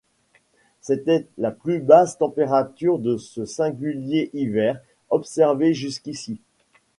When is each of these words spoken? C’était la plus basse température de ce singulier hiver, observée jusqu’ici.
C’était 0.79 1.27
la 1.37 1.51
plus 1.51 1.79
basse 1.79 2.17
température 2.17 2.97
de 2.97 3.17
ce 3.17 3.45
singulier 3.45 4.31
hiver, 4.33 4.81
observée 5.11 5.75
jusqu’ici. 5.75 6.39